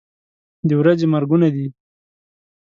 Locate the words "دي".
1.55-1.67